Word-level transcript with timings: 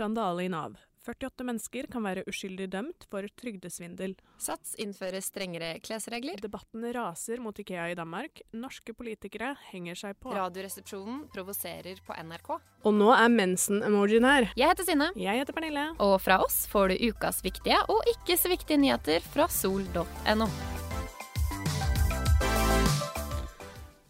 skandale 0.00 0.44
i 0.44 0.48
Nav. 0.48 0.78
48 1.04 1.44
mennesker 1.44 1.86
kan 1.92 2.04
være 2.04 2.22
uskyldig 2.28 2.66
dømt 2.72 3.04
for 3.12 3.24
trygdesvindel. 3.40 4.14
Sats 4.40 4.74
innfører 4.80 5.20
strengere 5.24 5.74
klesregler. 5.84 6.40
Debatten 6.40 6.84
raser 6.94 7.40
mot 7.40 7.56
Ikea 7.60 7.90
i 7.92 7.96
Danmark. 7.98 8.40
Norske 8.56 8.94
politikere 8.96 9.54
henger 9.70 9.98
seg 10.00 10.16
på. 10.20 10.32
Radioresepsjonen 10.36 11.26
provoserer 11.34 12.00
på 12.06 12.16
NRK. 12.16 12.48
Og 12.84 12.96
nå 12.96 13.10
er 13.16 13.32
mensen-emojien 13.32 14.28
her. 14.28 14.48
Jeg 14.60 14.72
heter 14.72 14.88
Synne. 14.88 15.10
Jeg 15.20 15.42
heter 15.42 15.56
Pernille. 15.56 15.84
Og 16.04 16.16
fra 16.24 16.40
oss 16.44 16.62
får 16.72 16.92
du 16.94 17.04
ukas 17.10 17.42
viktige 17.44 17.80
og 17.92 18.00
ikke 18.14 18.38
så 18.40 18.52
viktige 18.52 18.80
nyheter 18.80 19.24
fra 19.34 19.48
sol.no. 19.52 20.48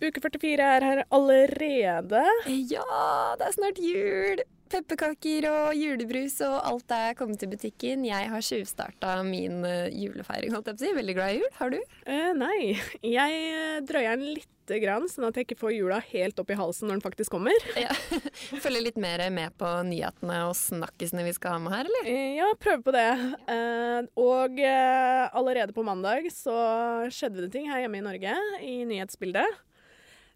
Uke 0.00 0.22
44 0.22 0.70
er 0.78 0.88
her 0.90 1.04
allerede. 1.10 2.24
Ja, 2.46 3.34
det 3.38 3.50
er 3.50 3.58
snart 3.58 3.84
jul! 3.84 4.46
Pepperkaker 4.70 5.48
og 5.50 5.74
julebrus 5.74 6.36
og 6.46 6.54
alt 6.62 6.92
er 6.94 7.16
kommet 7.18 7.40
til 7.42 7.50
butikken. 7.50 8.04
Jeg 8.06 8.28
har 8.30 8.44
tjuvstarta 8.44 9.16
min 9.26 9.64
uh, 9.66 9.88
julefeiring, 9.90 10.52
holdt 10.54 10.70
jeg 10.70 10.76
på 10.76 10.84
å 10.84 10.84
si. 10.84 10.92
Veldig 10.94 11.14
glad 11.16 11.32
i 11.34 11.40
jul. 11.40 11.48
Har 11.56 11.72
du? 11.74 11.78
Eh, 12.06 12.30
nei. 12.38 12.58
Jeg 13.02 13.40
eh, 13.50 13.80
drøyer 13.88 14.14
den 14.14 14.36
lite 14.36 14.78
grann, 14.78 15.08
sånn 15.10 15.26
at 15.26 15.40
jeg 15.40 15.48
ikke 15.48 15.58
får 15.58 15.74
jula 15.74 15.98
helt 16.12 16.38
opp 16.38 16.52
i 16.54 16.58
halsen 16.60 16.86
når 16.86 17.00
den 17.00 17.02
faktisk 17.02 17.34
kommer. 17.34 17.66
Ja. 17.74 17.90
Følger 18.62 18.84
litt 18.84 19.00
mer 19.02 19.24
med 19.34 19.56
på 19.58 19.70
nyhetene 19.88 20.44
og 20.46 20.54
snakkisene 20.58 21.26
vi 21.26 21.34
skal 21.34 21.56
ha 21.56 21.64
med 21.64 21.74
her, 21.74 21.90
eller? 21.90 22.12
Eh, 22.12 22.36
ja, 22.38 22.50
prøver 22.62 22.84
på 22.86 22.94
det. 22.94 23.08
Eh, 23.56 23.98
og 24.22 24.62
eh, 24.62 25.24
allerede 25.34 25.74
på 25.74 25.86
mandag 25.86 26.30
så 26.34 26.54
skjedde 27.10 27.48
det 27.48 27.50
ting 27.56 27.66
her 27.72 27.82
hjemme 27.82 27.98
i 27.98 28.06
Norge, 28.06 28.38
i 28.62 28.76
nyhetsbildet. 28.86 29.58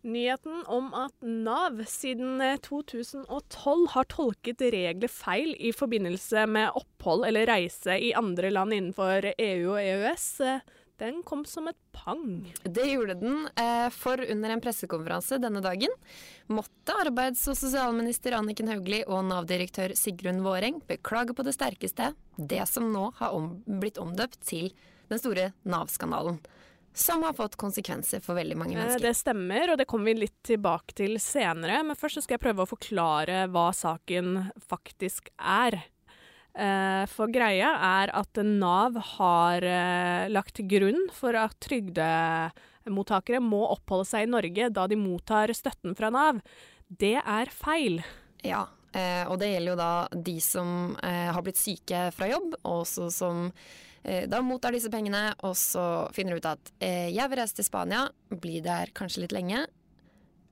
Nyheten 0.04 0.66
om 0.68 0.90
at 0.92 1.14
Nav 1.24 1.78
siden 1.88 2.42
2012 2.60 3.86
har 3.94 4.08
tolket 4.12 4.60
regler 4.74 5.08
feil 5.08 5.54
i 5.56 5.70
forbindelse 5.72 6.42
med 6.44 6.76
opphold 6.76 7.24
eller 7.24 7.48
reise 7.48 7.96
i 7.96 8.10
andre 8.12 8.50
land 8.52 8.76
innenfor 8.76 9.30
EU 9.32 9.70
og 9.72 9.80
EØS, 9.80 10.26
den 11.00 11.22
kom 11.26 11.46
som 11.48 11.70
et 11.70 11.78
pang. 11.96 12.44
Det 12.62 12.84
gjorde 12.84 13.16
den, 13.22 13.46
for 13.96 14.20
under 14.20 14.52
en 14.52 14.62
pressekonferanse 14.62 15.40
denne 15.42 15.64
dagen 15.64 15.96
måtte 16.52 16.98
arbeids- 17.00 17.46
og 17.48 17.56
sosialminister 17.58 18.36
Anniken 18.36 18.68
Hauglie 18.70 19.08
og 19.08 19.24
Nav-direktør 19.30 19.96
Sigrun 19.98 20.44
Våreng 20.44 20.82
beklage 20.84 21.32
på 21.32 21.48
det 21.48 21.56
sterkeste 21.56 22.12
det 22.36 22.60
som 22.68 22.92
nå 22.92 23.08
har 23.22 23.40
blitt 23.64 23.98
omdøpt 24.02 24.36
til 24.44 24.68
den 25.08 25.20
store 25.22 25.54
Nav-skandalen 25.64 26.42
som 26.94 27.24
har 27.26 27.34
fått 27.34 27.56
konsekvenser 27.58 28.22
for 28.22 28.38
veldig 28.38 28.56
mange 28.56 28.78
mennesker. 28.78 29.02
Det 29.02 29.14
stemmer, 29.18 29.72
og 29.72 29.78
det 29.80 29.86
kommer 29.90 30.12
vi 30.12 30.22
litt 30.22 30.36
tilbake 30.46 30.94
til 30.94 31.18
senere. 31.18 31.82
Men 31.82 31.98
først 31.98 32.22
skal 32.22 32.36
jeg 32.36 32.44
prøve 32.44 32.62
å 32.62 32.70
forklare 32.70 33.48
hva 33.50 33.72
saken 33.74 34.52
faktisk 34.62 35.32
er. 35.42 35.80
For 37.10 37.26
greia 37.34 37.72
er 37.82 38.12
at 38.14 38.38
Nav 38.46 38.94
har 39.16 39.66
lagt 40.30 40.54
til 40.54 40.68
grunn 40.70 41.10
for 41.10 41.34
at 41.34 41.58
trygdemottakere 41.66 43.42
må 43.42 43.64
oppholde 43.74 44.06
seg 44.12 44.28
i 44.28 44.30
Norge 44.30 44.70
da 44.70 44.86
de 44.86 44.94
mottar 45.00 45.50
støtten 45.50 45.98
fra 45.98 46.14
Nav. 46.14 46.38
Det 46.86 47.18
er 47.18 47.50
feil. 47.50 47.98
Ja, 48.46 48.68
og 49.26 49.40
det 49.42 49.50
gjelder 49.50 49.72
jo 49.72 49.80
da 49.82 50.06
de 50.14 50.36
som 50.46 50.94
har 51.02 51.42
blitt 51.42 51.58
syke 51.58 52.06
fra 52.14 52.30
jobb, 52.30 52.54
og 52.62 52.84
også 52.84 53.10
som 53.10 53.50
da 54.04 54.42
mottar 54.44 54.74
disse 54.76 54.90
pengene, 54.92 55.30
og 55.46 55.56
så 55.56 56.04
finner 56.12 56.36
de 56.36 56.42
ut 56.42 56.50
at 56.50 56.72
eh, 56.84 57.08
jeg 57.14 57.30
vil 57.30 57.40
reise 57.40 57.56
til 57.56 57.66
Spania, 57.66 58.04
bli 58.28 58.60
der 58.64 58.92
kanskje 58.96 59.24
litt 59.24 59.34
lenge. 59.36 59.64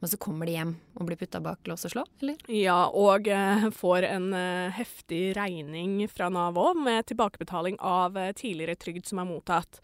Men 0.03 0.11
så 0.11 0.19
kommer 0.19 0.49
de 0.49 0.57
hjem 0.57 0.73
og 0.99 1.07
blir 1.07 1.19
putta 1.21 1.39
bak 1.45 1.69
lås 1.71 1.85
og 1.87 1.93
slå, 1.93 2.07
eller? 2.25 2.41
Ja, 2.51 2.89
og 2.89 3.29
eh, 3.31 3.69
får 3.77 4.09
en 4.09 4.33
eh, 4.35 4.73
heftig 4.75 5.21
regning 5.39 6.01
fra 6.11 6.31
Nav 6.33 6.59
òg, 6.59 6.81
med 6.81 7.07
tilbakebetaling 7.13 7.77
av 7.79 8.17
tidligere 8.41 8.79
trygd 8.81 9.07
som 9.11 9.23
er 9.23 9.31
mottatt. 9.31 9.83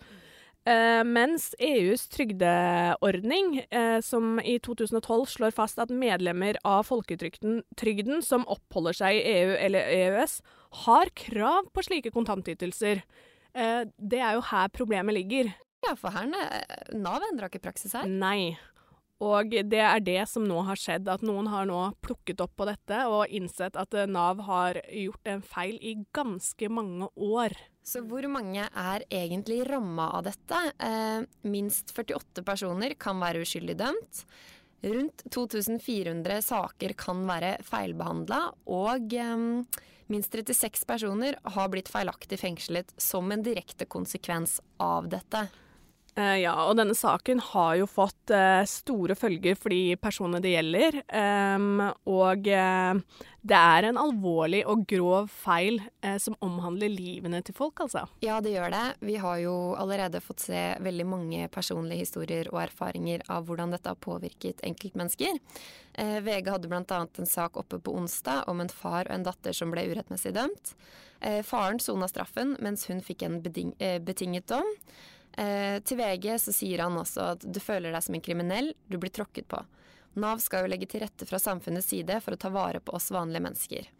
mens 1.07 1.55
EUs 1.65 2.03
trygdeordning, 2.13 3.63
som 4.05 4.41
i 4.41 4.59
2012 4.59 5.31
slår 5.33 5.55
fast 5.57 5.79
at 5.81 5.89
medlemmer 5.89 6.59
av 6.61 6.83
folketrygden 6.85 8.21
som 8.21 8.45
oppholder 8.45 8.99
seg 8.99 9.17
i 9.17 9.23
EU 9.39 9.55
eller 9.57 9.81
EØS, 9.81 10.43
har 10.85 11.09
krav 11.17 11.71
på 11.73 11.87
slike 11.87 12.13
kontantytelser. 12.13 13.01
Det 13.55 14.21
er 14.21 14.37
jo 14.37 14.43
her 14.51 14.69
problemet 14.75 15.17
ligger. 15.17 15.53
Ja, 15.87 15.95
for 15.99 16.13
her 16.15 16.29
Nav 16.95 17.25
endra 17.31 17.49
ikke 17.49 17.63
praksis 17.69 17.95
her. 17.97 18.09
Nei. 18.11 18.59
Og 19.25 19.51
det 19.51 19.81
er 19.83 20.03
det 20.05 20.21
som 20.31 20.45
nå 20.47 20.61
har 20.69 20.79
skjedd, 20.79 21.09
at 21.11 21.25
noen 21.27 21.49
har 21.51 21.67
nå 21.67 21.79
plukket 22.07 22.39
opp 22.45 22.53
på 22.59 22.69
dette 22.69 23.01
og 23.11 23.33
innsett 23.35 23.75
at 23.79 23.97
Nav 24.07 24.45
har 24.47 24.79
gjort 24.95 25.33
en 25.33 25.43
feil 25.43 25.75
i 25.83 25.97
ganske 26.15 26.71
mange 26.71 27.09
år. 27.17 27.57
Så 27.83 28.05
hvor 28.07 28.27
mange 28.31 28.69
er 28.69 29.07
egentlig 29.11 29.63
ramma 29.67 30.11
av 30.19 30.29
dette? 30.29 30.61
Eh, 30.79 31.27
minst 31.51 31.91
48 31.97 32.45
personer 32.47 32.95
kan 33.01 33.19
være 33.19 33.43
uskyldig 33.43 33.79
dømt. 33.81 34.23
Rundt 34.83 35.25
2400 35.35 36.43
saker 36.47 36.95
kan 36.99 37.25
være 37.27 37.57
feilbehandla, 37.67 38.43
og 38.71 39.15
eh, 39.19 39.47
Minst 40.09 40.33
36 40.33 40.87
personer 40.89 41.37
har 41.45 41.69
blitt 41.69 41.91
feilaktig 41.93 42.39
fengslet 42.41 42.95
som 42.97 43.29
en 43.33 43.43
direkte 43.45 43.85
konsekvens 43.85 44.57
av 44.81 45.11
dette. 45.13 45.43
Uh, 46.19 46.35
ja, 46.41 46.53
og 46.67 46.75
denne 46.81 46.97
saken 46.99 47.39
har 47.53 47.77
jo 47.79 47.87
fått 47.87 48.33
uh, 48.35 48.65
store 48.67 49.15
følger 49.15 49.55
for 49.59 49.71
de 49.71 49.95
personene 50.03 50.41
det 50.43 50.57
gjelder. 50.57 50.97
Um, 51.15 51.85
og 52.11 52.49
uh, 52.51 53.21
det 53.49 53.59
er 53.59 53.87
en 53.87 54.01
alvorlig 54.03 54.65
og 54.69 54.83
grov 54.91 55.29
feil 55.31 55.79
som 56.21 56.35
omhandler 56.45 56.91
livene 56.91 57.39
til 57.47 57.55
folk, 57.57 57.79
altså. 57.85 58.03
Ja, 58.21 58.41
det 58.45 58.51
gjør 58.53 58.73
det. 58.75 58.83
Vi 59.07 59.15
har 59.23 59.39
jo 59.41 59.55
allerede 59.79 60.21
fått 60.21 60.43
se 60.43 60.63
veldig 60.85 61.07
mange 61.09 61.47
personlige 61.55 62.03
historier 62.03 62.51
og 62.51 62.59
erfaringer 62.67 63.23
av 63.33 63.47
hvordan 63.49 63.73
dette 63.73 63.89
har 63.95 64.01
påvirket 64.03 64.61
enkeltmennesker. 64.69 65.39
VG 65.97 66.51
hadde 66.51 66.69
bl.a. 66.69 66.83
en 67.07 67.31
sak 67.31 67.57
oppe 67.63 67.79
på 67.81 67.95
onsdag 67.97 68.51
om 68.51 68.61
en 68.61 68.73
far 68.73 69.07
og 69.07 69.15
en 69.17 69.29
datter 69.31 69.57
som 69.57 69.73
ble 69.73 69.87
urettmessig 69.95 70.35
dømt. 70.37 70.75
faren 71.47 71.81
sona 71.81 72.11
straffen, 72.11 72.57
mens 72.61 72.85
hun 72.91 73.01
fikk 73.07 73.25
en 73.25 73.41
betinget 73.41 74.51
dom. 74.51 74.77
Eh, 75.39 75.79
til 75.87 76.01
VG 76.01 76.33
så 76.43 76.55
sier 76.55 76.83
han 76.83 76.99
også 76.99 77.33
at 77.35 77.45
du 77.47 77.61
føler 77.63 77.95
deg 77.95 78.03
som 78.03 78.17
en 78.19 78.25
kriminell, 78.25 78.73
du 78.91 78.99
blir 78.99 79.15
tråkket 79.15 79.47
på. 79.51 79.63
Nav 80.19 80.43
skal 80.43 80.65
jo 80.65 80.73
legge 80.73 80.89
til 80.91 81.05
rette 81.05 81.29
fra 81.29 81.39
samfunnets 81.39 81.93
side 81.93 82.19
for 82.25 82.35
å 82.35 82.41
ta 82.41 82.51
vare 82.51 82.83
på 82.83 82.97
oss 82.99 83.13
vanlige 83.15 83.45
mennesker. 83.45 83.93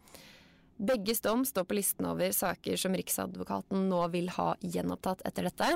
Begges 0.79 1.19
dom 1.19 1.41
står 1.43 1.65
på 1.67 1.75
listen 1.75 2.05
over 2.07 2.31
saker 2.31 2.79
som 2.79 2.93
Riksadvokaten 2.95 3.89
nå 3.89 3.99
vil 4.13 4.29
ha 4.31 4.53
gjenopptatt 4.63 5.25
etter 5.27 5.49
dette. 5.49 5.67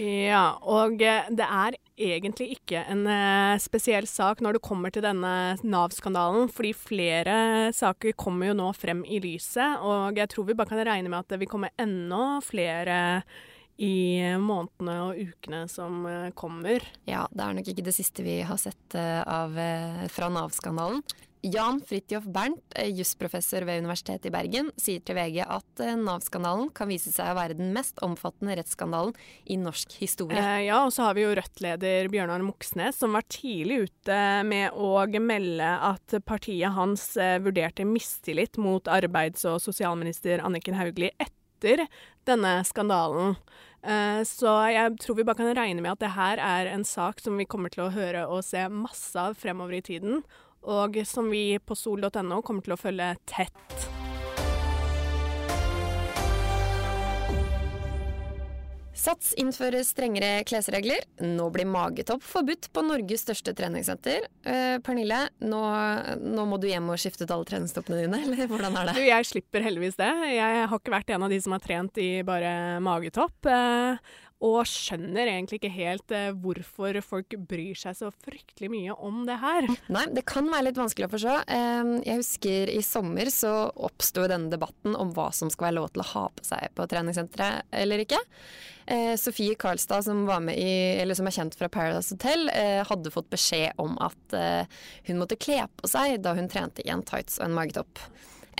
Ja, 0.00 0.58
og 0.60 1.00
eh, 1.00 1.30
det 1.32 1.46
er 1.46 1.78
egentlig 2.00 2.50
ikke 2.58 2.82
en 2.92 3.06
uh, 3.08 3.60
spesiell 3.60 4.08
sak 4.08 4.42
når 4.44 4.56
det 4.58 4.64
kommer 4.64 4.92
til 4.92 5.04
denne 5.04 5.56
Nav-skandalen, 5.64 6.52
fordi 6.52 6.74
flere 6.76 7.38
saker 7.76 8.16
kommer 8.20 8.50
jo 8.50 8.58
nå 8.60 8.68
frem 8.76 9.00
i 9.08 9.22
lyset, 9.24 9.80
og 9.80 10.20
jeg 10.20 10.32
tror 10.32 10.48
vi 10.48 10.56
bare 10.56 10.72
kan 10.72 10.84
regne 10.92 11.08
med 11.08 11.22
at 11.22 11.32
det 11.32 11.40
vil 11.40 11.52
komme 11.52 11.72
enda 11.80 12.22
flere 12.44 13.00
i 13.80 14.20
månedene 14.36 14.98
og 15.06 15.16
ukene 15.16 15.64
som 15.70 16.04
eh, 16.08 16.28
kommer. 16.36 16.84
Ja, 17.08 17.24
det 17.32 17.46
er 17.46 17.56
nok 17.56 17.72
ikke 17.72 17.86
det 17.88 17.96
siste 17.96 18.24
vi 18.26 18.42
har 18.44 18.60
sett 18.60 18.98
eh, 18.98 19.22
av, 19.24 19.56
eh, 19.56 20.06
fra 20.12 20.28
Nav-skandalen. 20.32 21.00
Jan 21.40 21.78
Fridtjof 21.88 22.26
Bernt, 22.28 22.74
jusprofessor 22.92 23.64
ved 23.64 23.80
Universitetet 23.80 24.26
i 24.28 24.32
Bergen, 24.34 24.66
sier 24.76 25.00
til 25.00 25.16
VG 25.16 25.38
at 25.40 25.82
Nav-skandalen 25.96 26.68
kan 26.76 26.90
vise 26.90 27.08
seg 27.14 27.30
å 27.32 27.38
være 27.38 27.56
den 27.56 27.70
mest 27.72 27.96
omfattende 28.04 28.58
rettsskandalen 28.58 29.14
i 29.48 29.56
norsk 29.56 29.96
historie. 30.02 30.36
Eh, 30.36 30.66
ja, 30.66 30.82
og 30.84 30.92
så 30.92 31.06
har 31.06 31.16
vi 31.16 31.24
jo 31.24 31.32
Rødt-leder 31.38 32.10
Bjørnar 32.12 32.44
Moxnes, 32.44 33.00
som 33.00 33.16
var 33.16 33.24
tidlig 33.32 33.86
ute 33.86 34.20
med 34.44 34.76
å 34.76 34.92
melde 35.24 35.72
at 35.88 36.18
partiet 36.28 36.76
hans 36.76 37.14
vurderte 37.16 37.88
mistillit 37.88 38.60
mot 38.60 38.92
arbeids- 38.92 39.48
og 39.48 39.62
sosialminister 39.64 40.44
Anniken 40.44 40.76
Hauglie 40.76 41.16
etter 41.16 41.86
denne 42.28 42.58
skandalen. 42.68 43.38
Eh, 43.80 44.20
så 44.28 44.56
jeg 44.68 44.98
tror 45.00 45.16
vi 45.16 45.24
bare 45.24 45.40
kan 45.40 45.54
regne 45.56 45.80
med 45.80 45.94
at 45.94 46.02
det 46.04 46.12
her 46.16 46.42
er 46.44 46.72
en 46.74 46.84
sak 46.84 47.22
som 47.24 47.38
vi 47.40 47.48
kommer 47.48 47.72
til 47.72 47.86
å 47.86 47.94
høre 47.94 48.26
og 48.28 48.44
se 48.44 48.66
masse 48.68 49.16
av 49.16 49.38
fremover 49.40 49.78
i 49.78 49.84
tiden, 49.92 50.20
og 50.60 51.00
som 51.08 51.32
vi 51.32 51.56
på 51.64 51.78
sol.no 51.78 52.42
kommer 52.44 52.66
til 52.66 52.76
å 52.76 52.80
følge 52.80 53.14
tett. 53.30 53.99
Sats 59.00 59.32
innfører 59.40 59.80
strengere 59.86 60.42
klesregler. 60.44 61.06
Nå 61.24 61.46
blir 61.54 61.68
magetopp 61.68 62.24
forbudt 62.26 62.68
på 62.74 62.82
Norges 62.84 63.24
største 63.24 63.54
treningssenter. 63.56 64.26
Uh, 64.44 64.76
Pernille, 64.84 65.22
nå, 65.40 65.60
nå, 66.20 66.44
må 66.50 66.58
du 66.60 66.68
hjem 66.68 66.90
og 66.92 67.00
skifte 67.00 67.24
ut 67.24 67.32
alle 67.32 67.48
treningstoppene 67.48 68.02
dine, 68.02 68.20
eller 68.26 68.50
hvordan 68.50 68.76
er 68.76 68.90
det? 68.90 68.98
Du, 68.98 69.04
jeg 69.08 69.28
slipper 69.30 69.64
heldigvis 69.64 69.96
det. 70.00 70.10
Jeg 70.34 70.66
har 70.66 70.76
ikke 70.76 70.92
vært 70.98 71.14
en 71.14 71.24
av 71.24 71.32
de 71.32 71.40
som 71.40 71.56
har 71.56 71.64
trent 71.64 72.02
i 72.02 72.10
bare 72.26 72.52
magetopp. 72.84 73.48
Eh, 73.48 74.12
og 74.40 74.64
skjønner 74.68 75.28
egentlig 75.28 75.60
ikke 75.60 75.72
helt 75.74 76.14
eh, 76.16 76.30
hvorfor 76.32 76.96
folk 77.04 77.36
bryr 77.50 77.76
seg 77.76 77.98
så 77.98 78.08
fryktelig 78.24 78.70
mye 78.72 78.96
om 78.96 79.22
det 79.28 79.36
her. 79.42 79.68
Nei, 79.92 80.06
det 80.16 80.24
kan 80.28 80.48
være 80.48 80.70
litt 80.70 80.80
vanskelig 80.80 81.10
å 81.10 81.12
forstå. 81.12 81.36
Eh, 81.56 81.92
jeg 82.08 82.22
husker 82.22 82.72
i 82.72 82.80
sommer 82.84 83.28
så 83.34 83.52
oppsto 83.76 84.24
denne 84.30 84.52
debatten 84.52 84.96
om 84.96 85.12
hva 85.16 85.28
som 85.36 85.52
skal 85.52 85.68
være 85.68 85.78
lov 85.82 85.92
til 85.92 86.04
å 86.04 86.10
ha 86.14 86.26
på 86.32 86.46
seg 86.48 86.72
på 86.76 86.88
treningssenteret 86.90 87.80
eller 87.82 88.06
ikke. 88.06 88.20
Eh, 88.90 89.12
Sofie 89.20 89.54
Karlstad, 89.60 90.02
som, 90.08 90.24
i, 90.50 90.72
eller 91.02 91.14
som 91.14 91.28
er 91.28 91.36
kjent 91.36 91.54
fra 91.54 91.68
Paradise 91.70 92.16
Hotel, 92.16 92.48
eh, 92.54 92.80
hadde 92.88 93.12
fått 93.14 93.28
beskjed 93.30 93.76
om 93.78 93.94
at 94.02 94.34
eh, 94.34 94.80
hun 95.06 95.20
måtte 95.20 95.38
kle 95.38 95.62
på 95.76 95.90
seg 95.90 96.16
da 96.24 96.32
hun 96.38 96.48
trente 96.50 96.82
i 96.82 96.90
en 96.90 97.04
tights 97.06 97.38
og 97.38 97.50
en 97.50 97.58
magetopp 97.60 98.00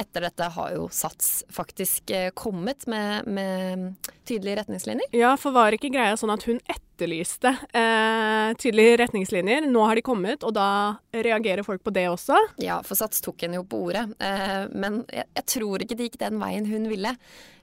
etter 0.00 0.26
dette 0.26 0.48
har 0.54 0.74
jo 0.74 0.88
Sats 0.92 1.44
faktisk 1.52 2.10
eh, 2.14 2.30
kommet 2.34 2.86
med, 2.90 3.26
med 3.26 4.10
tydelige 4.28 4.62
retningslinjer. 4.62 5.12
Ja, 5.16 5.34
for 5.40 5.54
var 5.56 5.76
ikke 5.76 5.92
greia 5.92 6.16
sånn 6.18 6.32
at 6.34 6.46
hun 6.48 6.60
etterlyste 7.00 7.48
eh, 7.72 8.56
tydelige 8.56 8.96
retningslinjer? 8.96 9.60
Nå 9.60 9.84
har 9.84 9.96
de 9.96 10.02
kommet, 10.02 10.44
og 10.44 10.52
da 10.54 10.96
reagerer 11.12 11.64
folk 11.64 11.82
på 11.84 11.92
det 11.94 12.06
også? 12.10 12.36
Ja, 12.60 12.80
for 12.84 12.98
Sats 12.98 13.22
tok 13.24 13.40
henne 13.40 13.56
jo 13.56 13.64
på 13.64 13.80
ordet. 13.86 14.04
Eh, 14.20 14.66
men 14.72 15.00
jeg, 15.08 15.24
jeg, 15.38 15.46
tror 15.54 15.80
ikke 15.80 15.96
det 15.96 16.10
gikk 16.10 16.20
den 16.20 16.40
veien 16.42 16.68
hun 16.68 16.88
ville. 16.90 17.14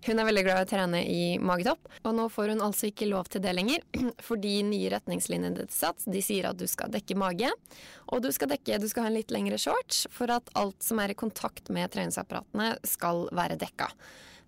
Hun 0.08 0.20
er 0.20 0.28
veldig 0.28 0.44
glad 0.46 0.62
i 0.62 0.66
å 0.66 0.70
trene 0.70 1.02
i 1.06 1.22
magetopp, 1.38 1.90
og 2.04 2.16
nå 2.18 2.28
får 2.34 2.54
hun 2.54 2.64
altså 2.66 2.90
ikke 2.90 3.10
lov 3.12 3.30
til 3.30 3.44
det 3.46 3.54
lenger. 3.54 3.86
Fordi 4.28 4.56
nye 4.66 4.92
retningslinjer 4.96 5.60
til 5.60 5.70
Sats 5.74 6.10
de 6.10 6.24
sier 6.26 6.50
at 6.50 6.58
du 6.58 6.66
skal 6.70 6.94
dekke 6.94 7.18
mage, 7.20 7.52
og 8.08 8.24
du 8.26 8.32
skal, 8.34 8.50
dekke, 8.56 8.80
du 8.82 8.90
skal 8.90 9.06
ha 9.06 9.12
en 9.12 9.20
litt 9.20 9.34
lengre 9.34 9.60
shorts 9.62 10.06
for 10.14 10.32
at 10.34 10.50
alt 10.58 10.82
som 10.82 11.04
er 11.04 11.14
i 11.14 11.20
kontakt 11.20 11.70
med 11.74 11.94
treningsapparatene 11.94 12.78
skal 12.88 13.28
være 13.38 13.60
dekka. 13.62 13.92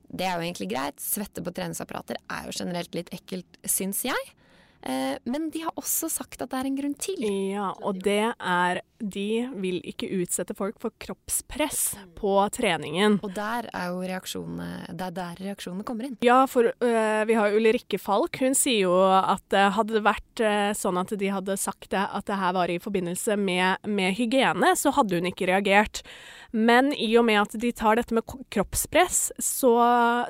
Det 0.09 0.25
er 0.25 0.39
jo 0.39 0.45
egentlig 0.47 0.71
greit. 0.71 0.97
Svette 1.03 1.43
på 1.45 1.53
treningsapparater 1.53 2.17
er 2.33 2.47
jo 2.47 2.55
generelt 2.57 2.95
litt 2.97 3.11
ekkelt, 3.13 3.59
syns 3.69 4.01
jeg. 4.07 4.31
Eh, 4.81 5.17
men 5.23 5.49
de 5.51 5.59
har 5.65 5.75
også 5.75 6.07
sagt 6.11 6.39
at 6.39 6.53
det 6.53 6.59
er 6.61 6.67
en 6.69 6.77
grunn 6.77 6.93
til. 6.95 7.23
Ja, 7.51 7.73
og 7.83 7.99
det 8.05 8.31
er 8.31 8.81
De 8.99 9.47
vil 9.59 9.79
ikke 9.87 10.09
utsette 10.19 10.55
folk 10.55 10.75
for 10.79 10.91
kroppspress 10.99 11.97
på 12.19 12.33
treningen. 12.55 13.17
Og 13.23 13.31
der 13.35 13.69
er 13.71 13.93
jo 13.93 14.01
reaksjonene 14.03 14.91
Det 14.91 15.05
er 15.05 15.15
der 15.15 15.39
reaksjonene 15.39 15.85
kommer 15.87 16.07
inn. 16.07 16.17
Ja, 16.23 16.41
for 16.51 16.67
uh, 16.67 17.23
vi 17.27 17.37
har 17.37 17.55
Ulrikke 17.55 17.99
Falk. 17.99 18.39
Hun 18.43 18.55
sier 18.59 18.89
jo 18.89 18.95
at 19.03 19.55
uh, 19.55 19.69
hadde 19.75 19.95
det 19.97 20.03
vært 20.03 20.43
uh, 20.43 20.71
sånn 20.75 20.99
at 20.99 21.15
de 21.15 21.31
hadde 21.31 21.55
sagt 21.59 21.91
det, 21.95 22.03
at 22.03 22.27
det 22.27 22.39
her 22.39 22.55
var 22.55 22.71
i 22.71 22.79
forbindelse 22.79 23.39
med, 23.39 23.87
med 23.87 24.15
hygiene, 24.19 24.75
så 24.75 24.91
hadde 24.95 25.19
hun 25.19 25.31
ikke 25.31 25.47
reagert. 25.47 26.03
Men 26.51 26.91
i 26.91 27.11
og 27.19 27.27
med 27.27 27.39
at 27.43 27.59
de 27.61 27.71
tar 27.75 27.99
dette 27.99 28.15
med 28.15 28.27
kroppspress, 28.51 29.29
så, 29.39 29.75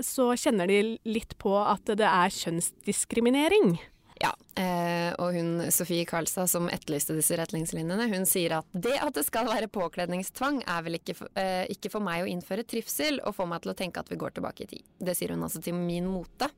så 0.05 0.33
kjenner 0.37 0.69
de 0.69 0.99
litt 1.09 1.37
på 1.41 1.57
at 1.57 1.89
det 1.89 2.05
er 2.05 2.37
kjønnsdiskriminering. 2.37 3.79
Ja, 4.19 4.33
eh, 4.59 5.13
og 5.15 5.31
hun 5.37 5.69
Sofie 5.71 6.03
Karlstad 6.07 6.49
som 6.51 6.67
etterlyste 6.67 7.15
disse 7.15 7.37
retningslinjene, 7.39 8.09
hun 8.11 8.27
sier 8.27 8.57
at 8.57 8.73
det 8.75 8.97
at 8.99 9.15
det 9.15 9.23
skal 9.23 9.47
være 9.47 9.69
påkledningstvang 9.71 10.59
er 10.67 10.83
vel 10.83 10.99
ikke, 10.99 11.15
eh, 11.39 11.63
ikke 11.71 11.91
for 11.93 12.03
meg 12.03 12.25
å 12.25 12.27
innføre 12.27 12.67
trivsel 12.67 13.21
og 13.23 13.37
få 13.37 13.47
meg 13.47 13.63
til 13.63 13.71
å 13.71 13.77
tenke 13.79 14.03
at 14.03 14.11
vi 14.11 14.19
går 14.19 14.35
tilbake 14.35 14.65
i 14.65 14.71
tid. 14.75 14.83
Det 14.99 15.15
sier 15.15 15.31
hun 15.31 15.47
altså 15.47 15.63
til 15.63 15.77
Min 15.79 16.09
Mote 16.11 16.51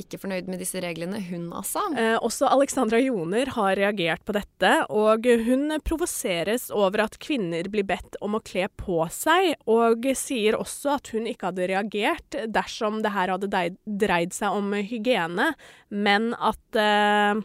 ikke 0.00 0.20
fornøyd 0.22 0.48
med 0.48 0.62
disse 0.62 0.80
reglene, 0.80 1.20
hun 1.28 1.48
altså. 1.52 1.82
Eh, 1.98 2.16
også 2.24 2.48
Alexandra 2.48 3.00
Joner 3.02 3.50
har 3.52 3.76
reagert 3.76 4.24
på 4.24 4.34
dette, 4.36 4.70
og 4.88 5.28
hun 5.44 5.74
provoseres 5.84 6.68
over 6.74 7.04
at 7.04 7.18
kvinner 7.22 7.68
blir 7.72 7.86
bedt 7.88 8.16
om 8.24 8.38
å 8.38 8.42
kle 8.44 8.68
på 8.80 9.02
seg, 9.12 9.54
og 9.68 10.08
sier 10.16 10.56
også 10.58 10.96
at 10.96 11.12
hun 11.12 11.28
ikke 11.28 11.50
hadde 11.50 11.68
reagert 11.72 12.38
dersom 12.48 13.02
det 13.04 13.12
her 13.12 13.34
hadde 13.34 13.64
dreid 13.84 14.36
seg 14.36 14.56
om 14.56 14.72
hygiene, 14.72 15.52
men 15.92 16.32
at 16.38 16.80
eh, 16.80 17.44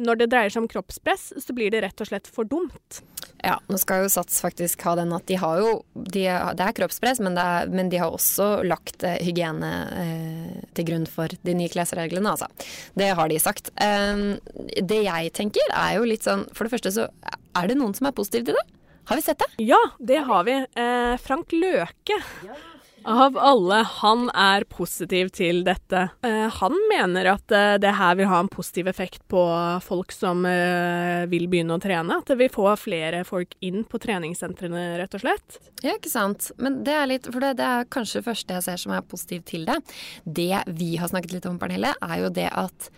når 0.00 0.20
det 0.20 0.30
dreier 0.32 0.52
seg 0.52 0.64
om 0.64 0.70
kroppspress, 0.70 1.30
så 1.44 1.54
blir 1.56 1.72
det 1.72 1.84
rett 1.84 2.02
og 2.02 2.10
slett 2.10 2.30
for 2.30 2.48
dumt. 2.48 3.02
Ja, 3.40 3.56
nå 3.72 3.78
skal 3.80 4.04
jo 4.04 4.10
Sats 4.12 4.40
faktisk 4.42 4.82
ha 4.84 4.94
den 4.98 5.14
at 5.16 5.24
de 5.30 5.38
har 5.40 5.60
jo 5.62 5.70
de, 5.94 6.24
Det 6.28 6.64
er 6.64 6.74
kroppspress, 6.76 7.22
men, 7.24 7.38
er, 7.40 7.70
men, 7.72 7.88
de 7.92 8.00
har 8.02 8.12
også 8.12 8.60
lagt 8.66 9.04
eh, 9.06 9.20
hygiene 9.24 9.70
eh, 9.96 10.58
til 10.76 10.88
grunn 10.90 11.06
for 11.08 11.32
de 11.46 11.54
nye 11.56 11.72
klesreglene, 11.72 12.34
altså. 12.34 12.50
Det 12.98 13.12
har 13.16 13.30
de 13.30 13.38
sagt. 13.40 13.72
Um, 13.80 14.36
det 14.76 15.02
jeg 15.06 15.32
tenker 15.36 15.72
er 15.72 15.96
jo 15.98 16.08
litt 16.08 16.26
sånn 16.26 16.44
For 16.56 16.66
det 16.66 16.74
første 16.74 16.92
så 16.94 17.06
er 17.56 17.70
det 17.70 17.78
noen 17.80 17.96
som 17.96 18.10
er 18.10 18.16
positive 18.16 18.50
til 18.50 18.58
det. 18.58 18.66
Har 19.10 19.18
vi 19.18 19.24
sett 19.24 19.40
det? 19.42 19.48
Ja, 19.66 19.80
det 19.98 20.20
har 20.28 20.44
vi. 20.46 20.58
Eh, 20.60 21.14
Frank 21.24 21.56
Løke. 21.56 22.20
Ja. 22.46 22.58
Av 23.04 23.36
alle, 23.38 23.80
han 24.02 24.26
er 24.36 24.66
positiv 24.68 25.30
til 25.32 25.62
dette. 25.64 26.02
Uh, 26.24 26.48
han 26.52 26.76
mener 26.90 27.30
at 27.32 27.54
uh, 27.54 27.78
det 27.80 27.94
her 27.96 28.18
vil 28.18 28.28
ha 28.28 28.40
en 28.42 28.50
positiv 28.52 28.90
effekt 28.92 29.22
på 29.32 29.40
folk 29.84 30.12
som 30.12 30.44
uh, 30.44 31.24
vil 31.30 31.48
begynne 31.50 31.78
å 31.78 31.80
trene. 31.80 32.20
At 32.20 32.28
det 32.28 32.36
vil 32.42 32.52
få 32.52 32.68
flere 32.80 33.22
folk 33.28 33.56
inn 33.64 33.86
på 33.88 34.00
treningssentrene, 34.02 34.84
rett 35.00 35.16
og 35.16 35.24
slett. 35.24 35.60
Ja, 35.80 35.96
ikke 35.96 36.12
sant. 36.12 36.50
Men 36.60 36.82
det 36.84 36.96
er 36.96 37.08
litt 37.08 37.28
For 37.30 37.40
det, 37.40 37.54
det 37.60 37.68
er 37.68 37.88
kanskje 37.88 38.20
det 38.20 38.28
første 38.28 38.58
jeg 38.58 38.68
ser 38.68 38.82
som 38.84 38.96
er 38.96 39.06
positiv 39.08 39.46
til 39.48 39.64
det. 39.68 39.80
Det 40.24 40.52
vi 40.76 40.94
har 41.00 41.12
snakket 41.12 41.38
litt 41.38 41.48
om, 41.48 41.60
Pernille, 41.60 41.94
er 42.04 42.24
jo 42.24 42.32
det 42.36 42.50
at 42.52 42.90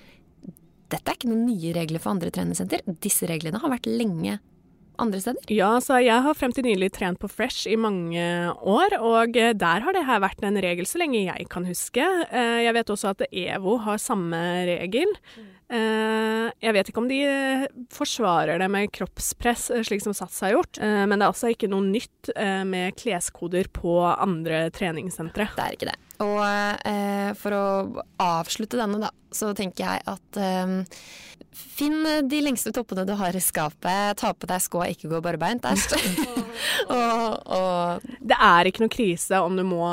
dette 0.92 1.08
er 1.08 1.16
ikke 1.16 1.30
noen 1.30 1.46
nye 1.46 1.72
regler 1.76 2.02
for 2.02 2.12
andre 2.12 2.32
treningssenter. 2.34 2.82
Disse 3.00 3.28
reglene 3.30 3.60
har 3.62 3.72
vært 3.72 3.88
lenge 3.88 4.40
andre 5.02 5.20
steder? 5.22 5.46
Ja, 5.52 5.70
så 5.82 5.98
jeg 6.02 6.24
har 6.24 6.36
frem 6.38 6.52
til 6.54 6.66
nylig 6.66 6.92
trent 6.94 7.20
på 7.22 7.30
Fresh 7.30 7.68
i 7.70 7.78
mange 7.80 8.22
år, 8.58 8.98
og 9.00 9.38
eh, 9.38 9.54
der 9.58 9.84
har 9.84 9.96
det 9.96 10.04
her 10.08 10.22
vært 10.22 10.44
en 10.46 10.60
regel 10.62 10.88
så 10.88 11.00
lenge 11.02 11.24
jeg 11.24 11.48
kan 11.52 11.66
huske. 11.68 12.02
Eh, 12.02 12.60
jeg 12.66 12.76
vet 12.76 12.92
også 12.94 13.12
at 13.14 13.26
EVO 13.28 13.78
har 13.86 14.02
samme 14.02 14.38
regel. 14.68 15.10
Eh, 15.72 16.48
jeg 16.62 16.76
vet 16.76 16.90
ikke 16.90 17.02
om 17.02 17.08
de 17.10 17.20
forsvarer 17.94 18.60
det 18.62 18.68
med 18.72 18.92
kroppspress, 18.94 19.70
slik 19.88 20.04
som 20.04 20.14
Sats 20.16 20.42
har 20.44 20.56
gjort, 20.56 20.80
men 20.82 21.16
det 21.16 21.24
er 21.24 21.30
altså 21.30 21.52
ikke 21.52 21.70
noe 21.72 21.86
nytt 21.86 22.32
med 22.68 22.96
kleskoder 22.98 23.70
på 23.72 23.96
andre 24.10 24.66
treningssentre. 24.74 25.48
Det 25.56 25.64
er 25.64 25.76
ikke 25.78 25.88
det. 25.88 25.98
Og 26.22 27.34
for 27.40 27.56
å 27.56 27.64
avslutte 28.22 28.78
denne, 28.78 29.00
da, 29.02 29.10
så 29.34 29.50
tenker 29.58 29.88
jeg 29.88 30.04
at 30.12 30.42
Finn 31.52 32.02
de 32.28 32.40
lengste 32.40 32.72
toppene 32.74 33.04
du 33.08 33.12
har 33.18 33.36
i 33.36 33.42
skapet. 33.42 34.16
Ta 34.20 34.32
på 34.32 34.48
deg 34.48 34.62
sko 34.64 34.82
og 34.82 34.94
ikke 34.94 35.10
gå 35.12 35.20
barbeint. 35.24 35.66
og, 36.96 37.42
og 37.46 38.06
Det 38.20 38.38
er 38.38 38.68
ikke 38.68 38.84
noe 38.84 38.92
krise 38.92 39.40
om 39.42 39.56
du 39.58 39.64
må 39.66 39.84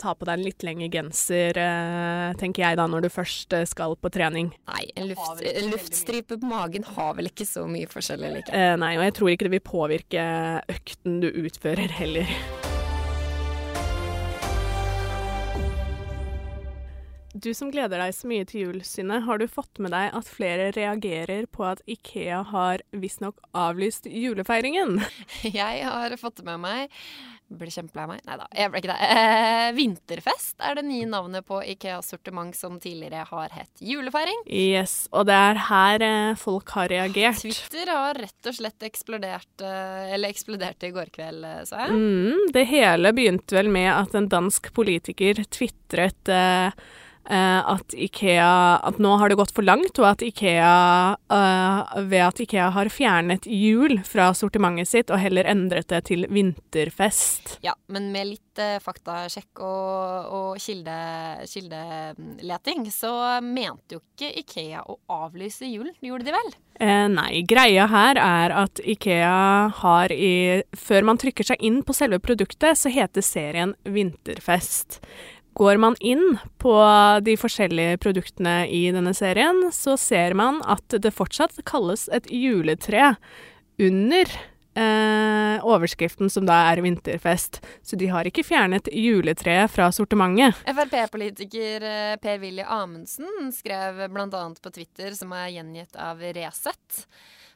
ta 0.00 0.14
på 0.16 0.28
deg 0.28 0.38
en 0.38 0.46
litt 0.46 0.66
lengre 0.66 0.88
genser, 0.92 1.58
eh, 1.60 2.32
tenker 2.40 2.64
jeg 2.64 2.80
da, 2.80 2.88
når 2.90 3.06
du 3.06 3.10
først 3.12 3.56
eh, 3.56 3.66
skal 3.68 3.96
på 4.00 4.12
trening. 4.12 4.52
Nei, 4.72 4.84
en, 4.96 5.10
luft, 5.12 5.44
en 5.52 5.72
luftstripe 5.72 6.38
på 6.40 6.48
magen 6.48 6.86
har 6.94 7.16
vel 7.18 7.30
ikke 7.32 7.48
så 7.48 7.66
mye 7.70 7.90
forskjell? 7.90 8.24
Eller 8.24 8.44
ikke? 8.44 8.56
Eh, 8.56 8.74
nei, 8.80 8.94
og 8.98 9.06
jeg 9.08 9.18
tror 9.18 9.32
ikke 9.34 9.48
det 9.48 9.56
vil 9.58 9.66
påvirke 9.72 10.28
økten 10.72 11.20
du 11.22 11.30
utfører 11.44 11.98
heller. 12.00 12.71
Du 17.42 17.50
som 17.58 17.72
gleder 17.74 17.98
deg 17.98 18.12
så 18.14 18.28
mye 18.30 18.46
til 18.46 18.68
jul, 18.68 18.76
Synne, 18.86 19.16
har 19.26 19.40
du 19.42 19.48
fått 19.50 19.80
med 19.82 19.90
deg 19.90 20.12
at 20.14 20.28
flere 20.30 20.68
reagerer 20.76 21.48
på 21.50 21.64
at 21.66 21.80
Ikea 21.90 22.38
har 22.52 22.84
visstnok 22.94 23.40
avlyst 23.50 24.06
julefeiringen? 24.06 25.00
Jeg 25.42 25.82
har 25.82 26.14
fått 26.20 26.38
det 26.38 26.46
med 26.46 26.62
meg 26.62 26.92
Ble 27.52 27.68
kjempelei 27.68 28.06
meg. 28.08 28.20
Nei 28.24 28.36
da, 28.40 28.46
jeg 28.56 28.70
ble 28.72 28.80
ikke 28.80 28.94
det. 28.94 29.08
Eh, 29.12 29.66
vinterfest 29.76 30.62
er 30.64 30.78
det 30.78 30.86
nye 30.86 31.04
navnet 31.04 31.44
på 31.44 31.58
Ikeas 31.68 32.08
sortiment 32.14 32.56
som 32.56 32.78
tidligere 32.80 33.26
har 33.28 33.52
hett 33.52 33.82
julefeiring. 33.84 34.46
Yes, 34.46 34.94
og 35.12 35.26
det 35.28 35.36
er 35.36 35.60
her 35.66 36.06
eh, 36.06 36.30
folk 36.40 36.72
har 36.78 36.88
reagert. 36.88 37.42
Twitter 37.42 37.92
har 37.92 38.16
rett 38.16 38.48
og 38.48 38.56
slett 38.56 38.88
eksplodert, 38.88 39.52
eh, 39.68 40.14
eller 40.14 40.32
eksploderte 40.32 40.88
i 40.88 40.94
går 40.96 41.12
kveld, 41.12 41.44
eh, 41.44 41.60
sa 41.68 41.84
jeg. 41.84 41.92
Mm, 42.00 42.48
det 42.56 42.64
hele 42.72 43.12
begynte 43.18 43.60
vel 43.60 43.68
med 43.74 43.90
at 43.98 44.16
en 44.16 44.32
dansk 44.32 44.72
politiker 44.72 45.44
tvitret 45.52 46.32
eh, 46.32 46.72
at 47.30 47.94
Ikea 47.94 48.80
At 48.82 48.98
nå 48.98 49.14
har 49.20 49.30
det 49.30 49.38
gått 49.38 49.54
for 49.54 49.62
langt, 49.66 49.98
og 50.00 50.08
at 50.08 50.24
Ikea 50.26 50.72
uh, 51.32 51.92
Ved 52.08 52.24
at 52.24 52.42
Ikea 52.42 52.70
har 52.74 52.90
fjernet 52.92 53.46
jul 53.46 54.00
fra 54.06 54.32
sortimentet 54.34 54.90
sitt 54.90 55.12
og 55.12 55.20
heller 55.22 55.46
endret 55.48 55.88
det 55.92 56.02
til 56.10 56.26
vinterfest. 56.30 57.58
Ja, 57.64 57.74
men 57.92 58.10
med 58.14 58.32
litt 58.32 58.62
uh, 58.62 58.80
faktasjekk 58.82 59.62
og, 59.62 60.32
og 60.32 60.62
kilde, 60.62 60.96
kildeleting, 61.48 62.88
så 62.92 63.12
mente 63.44 63.98
jo 63.98 64.02
ikke 64.02 64.32
Ikea 64.42 64.82
å 64.86 64.98
avlyse 65.22 65.68
julen. 65.70 65.94
Gjorde 66.02 66.28
de 66.28 66.36
vel? 66.36 66.52
nei, 66.82 67.44
greia 67.46 67.84
her 67.86 68.18
er 68.18 68.54
at 68.64 68.80
Ikea 68.82 69.68
har 69.82 70.10
i 70.10 70.64
Før 70.74 71.04
man 71.06 71.20
trykker 71.20 71.46
seg 71.46 71.62
inn 71.62 71.82
på 71.86 71.94
selve 71.94 72.18
produktet, 72.18 72.80
så 72.80 72.90
heter 72.90 73.22
serien 73.22 73.76
Vinterfest. 73.86 74.98
Går 75.58 75.76
man 75.76 75.96
inn 76.00 76.38
på 76.62 76.72
de 77.24 77.34
forskjellige 77.36 77.98
produktene 78.00 78.62
i 78.72 78.86
denne 78.94 79.12
serien, 79.16 79.66
så 79.74 79.98
ser 80.00 80.36
man 80.38 80.62
at 80.64 80.96
det 81.02 81.12
fortsatt 81.12 81.60
kalles 81.68 82.06
et 82.12 82.30
juletre 82.32 83.12
under 83.82 84.32
eh, 84.74 85.58
overskriften 85.64 86.30
som 86.32 86.46
da 86.48 86.56
er 86.70 86.82
vinterfest. 86.84 87.60
Så 87.84 87.98
de 88.00 88.08
har 88.12 88.28
ikke 88.28 88.44
fjernet 88.46 88.88
juletreet 88.92 89.72
fra 89.72 89.90
sortimentet. 89.92 90.62
Frp-politiker 90.64 91.86
eh, 91.88 92.16
Per-Willy 92.22 92.64
Amundsen 92.64 93.52
skrev 93.54 94.06
bl.a. 94.08 94.42
på 94.56 94.74
Twitter, 94.74 95.12
som 95.18 95.34
er 95.36 95.52
gjengitt 95.56 95.98
av 96.00 96.22
Resett. 96.32 97.04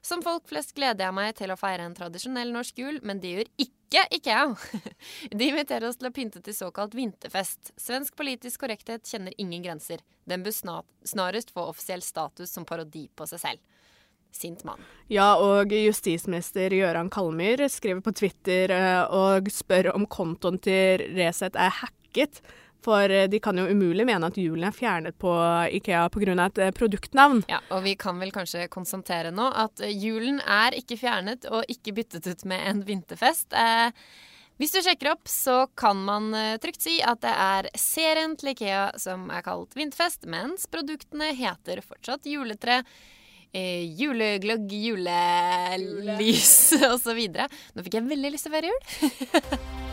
Som 0.07 0.23
folk 0.23 0.45
flest 0.47 0.77
gleder 0.77 1.09
jeg 1.09 1.17
meg 1.17 1.33
til 1.39 1.51
å 1.51 1.59
feire 1.59 1.87
en 1.87 1.97
tradisjonell 1.97 2.53
norsk 2.55 2.77
jul, 2.79 3.01
men 3.03 3.19
det 3.23 3.33
gjør 3.33 3.49
ikke 3.57 3.76
Ikea. 3.95 4.57
De 5.31 5.49
inviterer 5.49 5.87
oss 5.89 5.99
til 6.01 6.09
å 6.11 6.15
pynte 6.15 6.43
til 6.43 6.57
såkalt 6.57 6.97
vinterfest. 6.99 7.73
Svensk 7.79 8.17
politisk 8.19 8.65
korrekthet 8.65 9.07
kjenner 9.07 9.35
ingen 9.39 9.63
grenser. 9.63 10.03
Den 10.27 10.43
bør 10.43 10.83
snarest 11.07 11.55
få 11.55 11.69
offisiell 11.71 12.03
status 12.03 12.51
som 12.51 12.67
parodi 12.67 13.07
på 13.15 13.29
seg 13.31 13.43
selv 13.45 13.65
sint 14.37 14.65
mann. 14.69 14.83
Ja, 15.13 15.35
og 15.41 15.73
justisminister 15.73 16.75
Gøran 16.75 17.11
Kalmyr 17.13 17.63
skriver 17.73 18.03
på 18.05 18.13
Twitter 18.17 18.73
eh, 18.75 19.03
og 19.15 19.51
spør 19.53 19.93
om 19.95 20.07
kontoen 20.11 20.61
til 20.63 21.07
Resett 21.17 21.57
er 21.57 21.73
hacket. 21.81 22.43
For 22.85 23.11
eh, 23.11 23.27
de 23.31 23.41
kan 23.43 23.59
jo 23.59 23.67
umulig 23.71 24.07
mene 24.09 24.31
at 24.31 24.39
julen 24.41 24.69
er 24.69 24.77
fjernet 24.77 25.17
på 25.19 25.33
Ikea 25.79 26.07
pga. 26.13 26.37
et 26.47 26.59
eh, 26.59 26.71
produktnavn. 26.77 27.45
Ja, 27.51 27.61
og 27.71 27.83
vi 27.87 27.97
kan 27.97 28.19
vel 28.23 28.33
kanskje 28.35 28.69
konstatere 28.69 29.33
nå 29.35 29.49
at 29.55 29.83
julen 29.91 30.41
er 30.41 30.77
ikke 30.77 30.99
fjernet 31.01 31.49
og 31.51 31.65
ikke 31.69 31.97
byttet 31.97 32.27
ut 32.27 32.45
med 32.45 32.63
en 32.69 32.85
vinterfest. 32.87 33.53
Eh, 33.53 33.91
hvis 34.57 34.73
du 34.73 34.81
sjekker 34.81 35.13
opp, 35.13 35.29
så 35.29 35.67
kan 35.77 35.99
man 36.01 36.31
trygt 36.63 36.81
si 36.81 36.95
at 37.05 37.21
det 37.21 37.33
er 37.33 37.67
serien 37.77 38.39
til 38.41 38.55
Ikea 38.55 38.87
som 38.97 39.27
er 39.29 39.45
kalt 39.45 39.77
vinterfest, 39.77 40.25
mens 40.25 40.65
produktene 40.73 41.35
heter 41.37 41.83
fortsatt 41.85 42.25
juletre 42.25 42.81
eh, 43.53 43.85
julegløgg, 44.01 44.73
julelys 44.73 46.55
osv. 46.95 47.25
Nå 47.75 47.87
fikk 47.87 47.99
jeg 48.01 48.09
veldig 48.13 48.37
lyst 48.37 48.49
til 48.49 48.55
å 48.55 48.59
være 48.61 48.73
jul. 48.73 49.83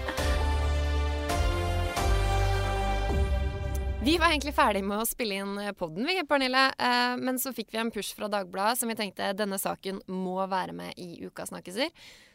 Vi 4.04 4.18
var 4.18 4.34
egentlig 4.34 4.52
ferdig 4.52 4.82
med 4.84 5.00
å 5.00 5.06
spille 5.08 5.38
inn 5.40 5.60
podden, 5.80 6.04
vi, 6.04 6.18
Pernille. 6.28 6.66
Eh, 6.76 7.14
men 7.24 7.38
så 7.40 7.54
fikk 7.56 7.70
vi 7.72 7.80
en 7.80 7.92
push 7.92 8.10
fra 8.18 8.28
Dagbladet 8.28 8.82
som 8.82 8.90
vi 8.92 8.98
tenkte 9.00 9.30
denne 9.40 9.56
saken 9.56 10.02
må 10.12 10.44
være 10.52 10.76
med 10.76 11.00
i 11.00 11.24
Ukas 11.24 11.54
snakkeser. 11.54 11.88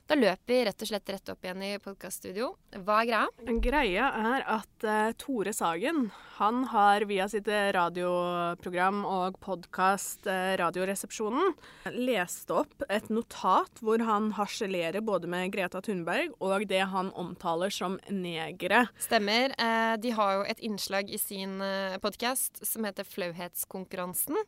Da 0.09 0.17
løper 0.17 0.49
vi 0.49 0.59
rett 0.65 0.81
og 0.81 0.89
slett 0.89 1.11
rett 1.13 1.29
opp 1.29 1.43
igjen 1.45 1.63
i 1.67 1.75
podkaststudio. 1.85 2.47
Hva 2.81 3.03
er 3.03 3.09
greia? 3.11 3.57
Greia 3.67 4.07
er 4.17 4.47
at 4.55 4.87
uh, 4.89 5.11
Tore 5.21 5.53
Sagen 5.53 6.07
han 6.39 6.63
har 6.73 7.05
via 7.11 7.27
sitt 7.29 7.51
radioprogram 7.77 9.03
og 9.05 9.37
podkast 9.45 10.25
uh, 10.25 10.57
Radioresepsjonen 10.63 11.53
lest 11.93 12.49
opp 12.49 12.87
et 12.89 13.13
notat 13.13 13.85
hvor 13.85 14.01
han 14.09 14.33
harselerer 14.39 15.05
både 15.05 15.29
med 15.29 15.53
Greta 15.53 15.85
Thunberg 15.85 16.33
og 16.41 16.65
det 16.73 16.87
han 16.89 17.13
omtaler 17.13 17.69
som 17.69 18.01
negere. 18.09 18.87
Stemmer. 18.97 19.53
Uh, 19.61 20.01
de 20.01 20.17
har 20.17 20.39
jo 20.39 20.49
et 20.49 20.65
innslag 20.65 21.13
i 21.13 21.21
sin 21.21 21.59
uh, 21.61 22.01
podkast 22.01 22.65
som 22.65 22.89
heter 22.89 23.05
Flauhetskonkurransen. 23.05 24.41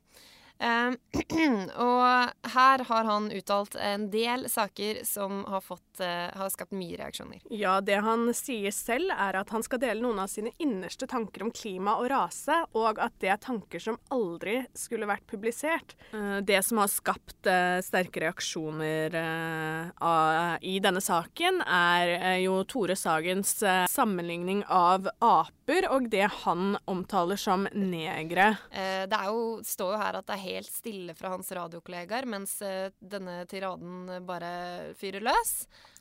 Uh, 0.61 0.93
og 1.81 2.51
her 2.53 2.83
har 2.85 3.07
han 3.09 3.31
uttalt 3.33 3.77
en 3.81 4.11
del 4.13 4.45
saker 4.51 5.01
som 5.09 5.41
har, 5.49 5.63
fått, 5.65 6.03
uh, 6.03 6.29
har, 6.37 6.51
skapt 6.53 6.75
mye 6.77 6.99
reaksjoner. 7.01 7.41
Ja, 7.49 7.79
det 7.81 8.03
han 8.05 8.29
sier 8.37 8.75
selv 8.75 9.15
er 9.15 9.39
at 9.41 9.53
han 9.55 9.65
skal 9.65 9.81
dele 9.81 10.05
noen 10.05 10.21
av 10.21 10.29
sine 10.29 10.53
innerste 10.61 11.09
tanker 11.09 11.47
om 11.47 11.53
klima 11.57 11.97
og 12.03 12.11
rase, 12.13 12.59
og 12.77 13.01
at 13.01 13.17
det 13.25 13.33
er 13.33 13.41
tanker 13.41 13.81
som 13.81 13.97
aldri 14.13 14.59
skulle 14.77 15.09
vært 15.09 15.25
publisert. 15.31 15.97
Uh, 16.13 16.39
det 16.45 16.61
som 16.67 16.83
har 16.83 16.93
skapt 16.93 17.49
sterke 17.85 18.21
reaksjoner 18.21 19.15
i 20.61 20.73
denne 20.83 21.01
saken, 21.03 21.61
er 21.65 22.41
jo 22.43 22.59
Tore 22.69 22.97
Sagens 22.99 23.53
sammenligning 23.89 24.61
av 24.67 25.09
aper 25.25 25.87
og 25.95 26.11
det 26.13 26.27
han 26.43 26.75
omtaler 26.91 27.41
som 27.41 27.67
negre. 27.73 28.51
det 28.71 29.21
jo, 29.31 29.61
står 29.65 29.95
jo 29.95 30.01
her 30.03 30.19
at 30.19 30.29
det 30.29 30.37
er 30.37 30.45
helt 30.45 30.50
helt 30.57 30.71
stille 30.71 31.15
fra 31.15 31.33
hans 31.35 31.51
radiokollegaer, 31.57 32.27
mens 32.31 32.57
uh, 32.65 32.91
denne 32.99 33.45
tiraden 33.51 34.11
bare 34.27 34.51
fyrer 34.99 35.25
løs. 35.25 35.53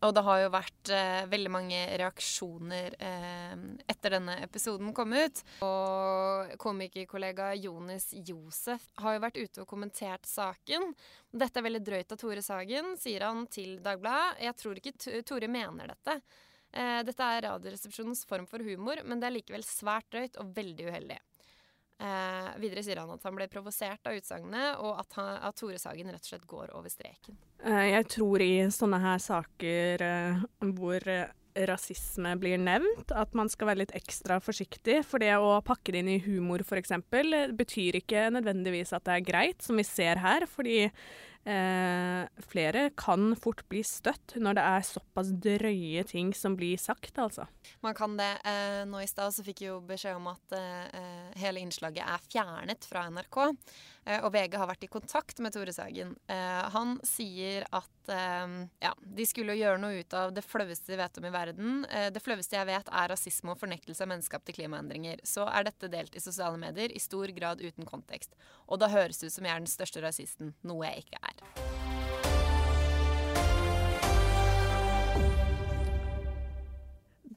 Og 0.06 0.14
det 0.16 0.24
har 0.26 0.42
jo 0.42 0.52
vært 0.54 0.92
uh, 0.94 1.28
veldig 1.32 1.52
mange 1.54 1.80
reaksjoner 2.02 2.98
uh, 3.00 3.56
etter 3.90 4.16
denne 4.18 4.40
episoden 4.46 4.92
kom 4.98 5.16
ut. 5.16 5.44
Og 5.66 6.54
komikerkollega 6.62 7.52
Jonis 7.60 8.10
Josef 8.28 8.90
har 9.04 9.18
jo 9.18 9.24
vært 9.28 9.40
ute 9.40 9.64
og 9.64 9.70
kommentert 9.70 10.30
saken. 10.30 10.92
Dette 11.30 11.62
er 11.62 11.68
veldig 11.70 11.86
drøyt 11.86 12.16
av 12.16 12.22
Tore 12.22 12.44
Sagen, 12.46 12.94
sier 13.00 13.28
han 13.28 13.46
til 13.52 13.78
Dagbladet. 13.86 14.44
Jeg 14.48 14.60
tror 14.64 14.82
ikke 14.82 15.24
Tore 15.28 15.50
mener 15.52 15.94
dette. 15.94 16.20
dette 17.06 17.32
er 17.36 17.46
Radioresepsjonens 17.46 18.26
form 18.30 18.48
for 18.50 18.64
humor, 18.66 19.02
men 19.06 19.22
det 19.22 19.30
er 19.30 19.38
likevel 19.38 19.66
svært 19.66 20.10
drøyt 20.14 20.40
og 20.42 20.56
veldig 20.58 20.90
uheldig. 20.90 21.20
Eh, 22.00 22.52
videre 22.62 22.84
sier 22.86 23.02
han 23.02 23.12
at 23.12 23.26
han 23.28 23.36
ble 23.36 23.50
provosert 23.52 24.08
av 24.08 24.16
utsagnet, 24.16 24.78
og 24.80 25.02
at, 25.02 25.18
han, 25.18 25.34
at, 25.50 25.58
Tore 25.60 25.80
Sagen 25.82 26.08
rett 26.08 26.24
og 26.24 26.32
slett 26.32 26.48
går 26.48 26.72
over 26.78 26.92
streken. 26.94 27.36
Eh, 27.66 27.90
jeg 27.92 28.08
tror 28.16 28.44
i 28.46 28.54
sånne 28.72 29.02
her 29.04 29.20
saker 29.20 30.06
eh, 30.06 30.46
hvor 30.78 31.04
eh, 31.12 31.34
rasisme 31.68 32.36
blir 32.40 32.62
nevnt, 32.62 33.12
at 33.12 33.36
man 33.36 33.52
skal 33.52 33.72
være 33.72 33.82
litt 33.84 33.96
ekstra 34.00 34.40
forsiktig. 34.44 35.02
For 35.08 35.20
det 35.20 35.34
å 35.36 35.58
pakke 35.66 35.92
det 35.92 36.06
inn 36.06 36.14
i 36.14 36.22
humor 36.24 36.64
f.eks. 36.64 36.96
betyr 37.60 38.00
ikke 38.00 38.30
nødvendigvis 38.32 38.96
at 38.96 39.04
det 39.10 39.18
er 39.18 39.28
greit, 39.28 39.60
som 39.66 39.80
vi 39.80 39.88
ser 39.88 40.24
her. 40.24 40.48
fordi 40.48 40.86
Eh, 41.50 42.28
flere 42.46 42.90
kan 43.00 43.32
fort 43.40 43.64
bli 43.72 43.82
støtt 43.86 44.36
når 44.38 44.58
det 44.60 44.66
er 44.70 44.84
såpass 44.86 45.32
drøye 45.42 46.04
ting 46.06 46.30
som 46.38 46.54
blir 46.60 46.78
sagt, 46.78 47.18
altså. 47.18 47.48
Man 47.82 47.98
kan 47.98 48.18
det. 48.20 48.30
Eh, 48.46 48.84
nå 48.86 49.02
i 49.02 49.10
stad 49.10 49.34
så 49.34 49.46
fikk 49.46 49.64
jeg 49.64 49.72
jo 49.72 49.80
beskjed 49.90 50.20
om 50.20 50.30
at 50.30 50.58
eh, 50.60 51.32
hele 51.42 51.64
innslaget 51.64 52.06
er 52.06 52.28
fjernet 52.30 52.86
fra 52.86 53.08
NRK. 53.10 53.40
Eh, 54.10 54.24
og 54.24 54.34
VG 54.34 54.58
har 54.58 54.70
vært 54.70 54.86
i 54.86 54.92
kontakt 54.92 55.42
med 55.44 55.54
Tore 55.54 55.74
Sagen. 55.76 56.16
Eh, 56.30 56.62
han 56.74 56.96
sier 57.06 57.66
at 57.76 58.14
eh, 58.14 58.56
ja, 58.82 58.94
de 59.00 59.28
skulle 59.30 59.58
gjøre 59.60 59.82
noe 59.82 60.02
ut 60.02 60.16
av 60.18 60.34
det 60.36 60.46
flaueste 60.46 60.94
de 60.94 61.00
vet 61.02 61.20
om 61.20 61.28
i 61.28 61.34
verden. 61.34 61.86
det 62.14 62.22
flaueste 62.24 62.58
jeg 62.58 62.68
vet 62.70 62.90
er 63.02 63.12
rasisme 63.12 63.54
og 63.54 63.60
fornektelse 63.62 64.06
av 64.06 64.12
menneskapte 64.14 64.56
klimaendringer. 64.56 65.22
Så 65.28 65.46
er 65.50 65.68
dette 65.68 65.92
delt 65.92 66.16
i 66.16 66.24
sosiale 66.24 66.60
medier, 66.62 66.92
i 66.94 67.02
stor 67.02 67.30
grad 67.36 67.62
uten 67.62 67.88
kontekst. 67.90 68.36
Og 68.68 68.82
da 68.82 68.90
høres 68.92 69.22
det 69.22 69.30
ut 69.30 69.38
som 69.38 69.48
jeg 69.48 69.56
er 69.56 69.64
den 69.64 69.72
største 69.72 70.04
rasisten, 70.04 70.54
noe 70.66 70.88
jeg 70.88 71.06
ikke 71.06 71.22
er. 71.22 71.39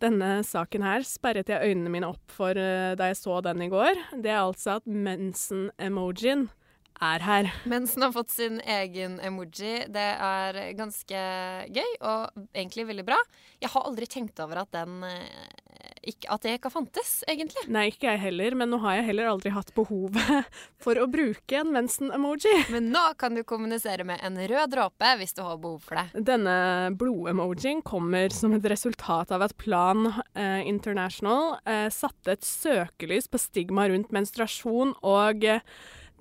Denne 0.03 0.41
saken 0.43 0.83
her 0.83 1.05
sperret 1.07 1.51
jeg 1.53 1.63
øynene 1.63 1.93
mine 1.95 2.09
opp 2.11 2.33
for 2.35 2.59
da 2.59 3.13
jeg 3.13 3.21
så 3.21 3.39
den 3.47 3.63
i 3.63 3.71
går. 3.71 4.01
Det 4.19 4.33
er 4.33 4.41
altså 4.41 4.81
at 4.81 4.89
mensen-emojien 4.91 6.49
er 7.03 7.25
her. 7.27 7.51
Mensen 7.69 8.05
har 8.05 8.13
fått 8.15 8.33
sin 8.33 8.61
egen 8.61 9.19
emoji. 9.25 9.75
Det 9.93 10.09
er 10.27 10.61
ganske 10.79 11.23
gøy 11.75 11.97
og 12.01 12.45
egentlig 12.55 12.87
veldig 12.93 13.07
bra. 13.07 13.19
Jeg 13.63 13.73
har 13.75 13.87
aldri 13.89 14.09
tenkt 14.11 14.43
over 14.43 14.63
at 14.63 14.73
den 14.75 15.03
eh, 15.09 15.72
ikke, 16.03 16.29
at 16.35 16.43
det 16.45 16.57
ikke 16.57 16.71
har 16.71 16.75
fantes, 16.75 17.11
egentlig. 17.31 17.65
Nei, 17.73 17.87
ikke 17.93 18.11
jeg 18.11 18.21
heller, 18.25 18.57
men 18.59 18.73
nå 18.73 18.81
har 18.83 18.99
jeg 18.99 19.09
heller 19.11 19.31
aldri 19.33 19.53
hatt 19.55 19.73
behovet 19.77 20.49
for 20.83 20.99
å 20.99 21.07
bruke 21.11 21.61
en 21.61 21.73
mensen-emoji. 21.75 22.55
Men 22.75 22.91
nå 22.95 23.05
kan 23.21 23.39
du 23.39 23.45
kommunisere 23.47 24.07
med 24.09 24.23
en 24.27 24.39
rød 24.41 24.75
dråpe 24.75 25.15
hvis 25.21 25.37
du 25.37 25.43
har 25.47 25.61
behov 25.63 25.87
for 25.87 26.01
det. 26.01 26.25
Denne 26.33 26.57
blod-emojien 26.99 27.83
kommer 27.87 28.35
som 28.35 28.55
et 28.57 28.69
resultat 28.73 29.33
av 29.35 29.47
at 29.47 29.57
Plan 29.61 30.09
eh, 30.11 30.63
International 30.69 31.57
eh, 31.69 31.89
satte 31.93 32.37
et 32.37 32.47
søkelys 32.47 33.31
på 33.31 33.41
stigma 33.41 33.89
rundt 33.93 34.15
menstruasjon 34.15 34.97
og 35.07 35.47
eh, 35.47 35.63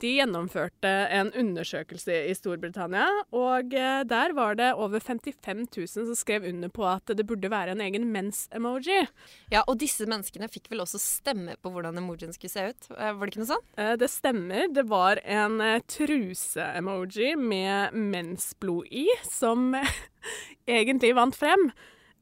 de 0.01 0.11
gjennomførte 0.17 0.89
en 1.13 1.31
undersøkelse 1.37 2.15
i 2.29 2.33
Storbritannia, 2.37 3.05
og 3.35 3.75
eh, 3.77 4.01
der 4.07 4.33
var 4.37 4.57
det 4.59 4.71
over 4.73 4.99
55 4.99 5.67
000 5.77 5.87
som 5.91 6.17
skrev 6.17 6.47
under 6.49 6.71
på 6.73 6.85
at 6.89 7.13
det 7.17 7.25
burde 7.29 7.51
være 7.51 7.75
en 7.75 7.83
egen 7.85 8.07
mens-emoji. 8.13 9.05
Ja, 9.53 9.63
og 9.67 9.79
disse 9.81 10.07
menneskene 10.09 10.49
fikk 10.51 10.71
vel 10.71 10.83
også 10.85 11.01
stemme 11.01 11.57
på 11.61 11.73
hvordan 11.73 12.01
emojien 12.01 12.33
skulle 12.35 12.53
se 12.53 12.67
ut? 12.73 12.89
Eh, 12.97 13.13
var 13.13 13.23
det 13.25 13.33
ikke 13.33 13.43
noe 13.43 13.53
sånt? 13.53 13.71
Eh, 13.77 13.93
det 14.01 14.11
stemmer. 14.11 14.67
Det 14.73 14.87
var 14.89 15.21
en 15.23 15.61
truse-emoji 15.91 17.35
med 17.39 17.95
mensblod 17.95 18.89
i, 18.89 19.07
som 19.29 19.71
egentlig 20.79 21.15
vant 21.17 21.37
frem. 21.37 21.69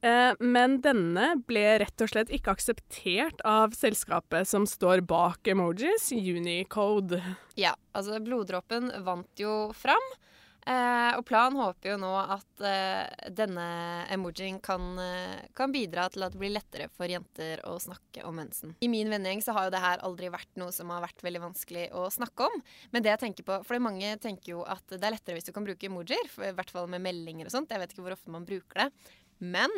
Eh, 0.02 0.34
men 0.40 0.80
denne 0.84 1.34
ble 1.48 1.66
rett 1.84 2.04
og 2.04 2.12
slett 2.12 2.32
ikke 2.32 2.56
akseptert 2.56 3.44
av 3.48 3.76
selskapet 3.76 4.48
som 4.48 4.68
står 4.70 5.04
bak 5.08 5.48
emojis, 5.52 6.12
Unicode. 6.16 7.20
Ja, 7.60 7.76
altså 7.92 8.22
bloddråpen 8.24 8.94
vant 9.04 9.32
jo 9.40 9.74
fram. 9.76 10.12
Eh, 10.70 11.16
og 11.18 11.24
Plan 11.26 11.56
håper 11.56 11.94
jo 11.94 11.98
nå 11.98 12.10
at 12.20 12.64
eh, 12.68 13.30
denne 13.34 13.66
emojien 14.14 14.60
kan, 14.62 15.00
kan, 15.58 15.72
bidra 15.74 16.06
til 16.14 16.26
at 16.28 16.36
det 16.36 16.42
blir 16.42 16.52
lettere 16.54 16.90
for 16.94 17.10
jenter 17.10 17.64
å 17.68 17.78
snakke 17.82 18.24
om 18.28 18.38
mensen. 18.38 18.76
I 18.86 18.92
min 18.92 19.10
vennegjeng 19.12 19.42
så 19.44 19.56
har 19.56 19.68
jo 19.68 19.74
det 19.74 19.82
her 19.84 20.04
aldri 20.06 20.30
vært 20.32 20.52
noe 20.62 20.76
som 20.76 20.92
har 20.94 21.04
vært 21.04 21.24
veldig 21.26 21.42
vanskelig 21.48 21.88
å 21.98 22.06
snakke 22.14 22.48
om. 22.48 22.62
Men 22.94 23.04
det 23.04 23.16
jeg 23.16 23.24
tenker 23.26 23.48
på, 23.48 23.62
for 23.68 23.84
mange 23.84 24.14
tenker 24.22 24.54
jo 24.54 24.68
at 24.68 24.86
det 24.94 25.02
er 25.02 25.16
lettere 25.18 25.40
hvis 25.40 25.50
du 25.50 25.56
kan 25.56 25.68
bruke 25.68 25.90
emojier, 25.90 26.32
i 26.44 26.54
hvert 26.56 26.76
fall 26.76 26.92
med 26.92 27.04
meldinger 27.08 27.50
og 27.50 27.56
sånt. 27.56 27.74
Jeg 27.74 27.84
vet 27.84 27.96
ikke 27.96 28.06
hvor 28.06 28.20
ofte 28.20 28.36
man 28.36 28.48
bruker 28.48 28.86
det. 28.86 28.92
Men 29.40 29.74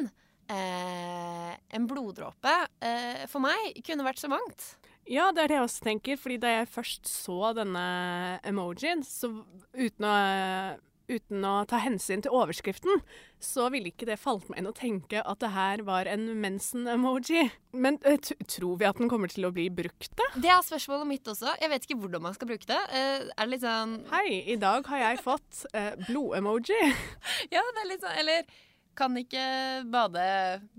eh, 0.52 1.58
en 1.76 1.88
bloddråpe 1.90 2.54
eh, 2.84 3.26
for 3.32 3.44
meg 3.44 3.82
kunne 3.86 4.06
vært 4.08 4.22
så 4.22 4.32
mangt. 4.32 4.76
Ja, 5.10 5.32
det 5.34 5.46
er 5.46 5.52
det 5.52 5.58
jeg 5.58 5.66
også 5.66 5.88
tenker. 5.88 6.22
fordi 6.22 6.38
da 6.42 6.54
jeg 6.60 6.72
først 6.72 7.10
så 7.10 7.52
denne 7.58 7.84
emojien, 8.48 9.02
så 9.04 9.32
uten 9.74 10.06
å, 10.08 10.14
uten 11.12 11.46
å 11.48 11.54
ta 11.68 11.82
hensyn 11.82 12.22
til 12.24 12.36
overskriften, 12.38 13.02
så 13.42 13.68
ville 13.74 13.90
ikke 13.92 14.08
det 14.08 14.20
falt 14.22 14.48
meg 14.52 14.62
inn 14.62 14.70
å 14.70 14.76
tenke 14.78 15.24
at 15.26 15.42
det 15.42 15.52
her 15.56 15.84
var 15.88 16.08
en 16.08 16.28
mensen-emoji. 16.44 17.48
Men 17.74 17.98
uh, 18.06 18.16
tror 18.46 18.80
vi 18.80 18.88
at 18.88 19.02
den 19.02 19.12
kommer 19.12 19.32
til 19.32 19.50
å 19.50 19.54
bli 19.56 19.68
brukt, 19.74 20.14
da? 20.16 20.30
Det 20.38 20.54
er 20.54 20.64
spørsmålet 20.70 21.10
mitt 21.10 21.28
også. 21.34 21.58
Jeg 21.60 21.74
vet 21.74 21.88
ikke 21.88 22.02
hvordan 22.06 22.28
man 22.30 22.38
skal 22.38 22.54
bruke 22.54 22.70
det. 22.70 22.82
Uh, 22.94 23.32
er 23.34 23.42
det 23.42 23.52
litt 23.56 23.66
sånn 23.66 23.98
Hei, 24.14 24.28
i 24.54 24.60
dag 24.62 24.88
har 24.94 25.08
jeg 25.10 25.24
fått 25.26 25.66
uh, 25.74 25.96
blod-emoji. 26.06 26.82
ja, 27.56 27.66
det 27.66 27.84
er 27.84 27.90
litt 27.90 28.06
sånn 28.06 28.22
Eller 28.22 28.46
kan 28.98 29.16
ikke 29.18 29.44
bade 29.92 30.24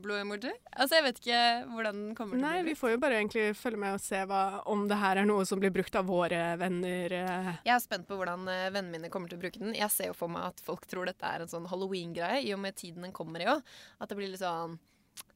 blod-emoji. 0.03 0.53
Altså, 0.73 0.99
Jeg 0.99 1.05
vet 1.07 1.21
ikke 1.23 1.41
hvordan 1.73 2.01
den 2.01 2.15
kommer 2.19 2.37
til 2.37 2.45
Nei, 2.45 2.53
å 2.61 2.63
bli 2.63 2.63
brukt. 2.63 2.71
Vi 2.71 2.81
får 2.81 2.95
jo 2.95 3.01
bare 3.05 3.19
egentlig 3.21 3.47
følge 3.59 3.81
med 3.83 3.97
og 3.97 4.05
se 4.05 4.23
hva, 4.29 4.43
om 4.73 4.87
det 4.91 5.01
her 5.01 5.23
er 5.23 5.29
noe 5.29 5.47
som 5.49 5.63
blir 5.63 5.73
brukt 5.75 5.97
av 5.99 6.07
våre 6.11 6.43
venner. 6.61 7.17
Eh. 7.19 7.51
Jeg 7.65 7.75
er 7.77 7.83
spent 7.85 8.09
på 8.09 8.19
hvordan 8.21 8.47
eh, 8.53 8.69
vennene 8.71 8.99
mine 8.99 9.13
kommer 9.13 9.33
til 9.33 9.41
å 9.41 9.45
bruke 9.45 9.63
den. 9.63 9.75
Jeg 9.79 9.91
ser 9.95 10.13
jo 10.13 10.17
for 10.19 10.33
meg 10.33 10.51
at 10.53 10.63
folk 10.65 10.87
tror 10.91 11.09
dette 11.09 11.27
er 11.27 11.45
en 11.45 11.53
sånn 11.53 11.69
halloween-greie, 11.73 12.45
i 12.47 12.55
og 12.57 12.63
med 12.65 12.79
tiden 12.79 13.07
den 13.09 13.17
kommer 13.17 13.43
i 13.43 13.51
òg. 13.53 13.63
At 13.99 14.13
det 14.13 14.19
blir 14.21 14.33
litt 14.33 14.45
sånn 14.45 14.79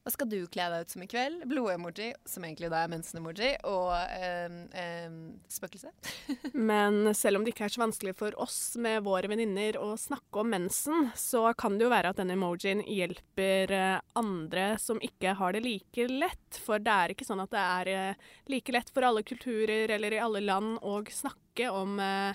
hva 0.07 0.11
skal 0.13 0.29
du 0.31 0.37
kle 0.47 0.65
deg 0.71 0.85
ut 0.85 0.93
som 0.93 1.01
i 1.03 1.05
kveld? 1.11 1.41
Blod-emoji, 1.51 2.13
som 2.31 2.45
egentlig 2.47 2.69
da 2.71 2.79
er 2.85 2.91
mensen-emoji, 2.93 3.49
og 3.67 3.89
øh, 3.91 4.53
øh, 4.79 5.17
spøkelse. 5.51 5.91
Men 6.69 7.09
selv 7.11 7.35
om 7.35 7.43
det 7.43 7.51
ikke 7.51 7.65
er 7.67 7.73
så 7.75 7.81
vanskelig 7.81 8.13
for 8.15 8.37
oss 8.39 8.77
med 8.79 9.03
våre 9.03 9.27
venninner 9.27 9.75
å 9.83 9.89
snakke 9.99 10.39
om 10.39 10.53
mensen, 10.55 11.09
så 11.11 11.49
kan 11.59 11.75
det 11.75 11.83
jo 11.83 11.91
være 11.91 12.13
at 12.13 12.21
denne 12.21 12.37
emojien 12.39 12.85
hjelper 12.87 13.75
eh, 13.75 13.99
andre 14.15 14.69
som 14.79 15.03
ikke 15.03 15.35
har 15.41 15.57
det 15.57 15.65
like 15.67 16.07
lett. 16.07 16.61
For 16.63 16.79
det 16.79 16.95
er 16.95 17.11
ikke 17.11 17.27
sånn 17.27 17.43
at 17.43 17.51
det 17.51 17.65
er 17.65 17.91
eh, 17.91 18.27
like 18.47 18.77
lett 18.77 18.95
for 18.95 19.03
alle 19.09 19.27
kulturer 19.27 19.91
eller 19.97 20.15
i 20.15 20.23
alle 20.23 20.45
land 20.47 20.79
å 20.87 21.01
snakke 21.11 21.67
om 21.67 21.99
øh, 21.99 22.31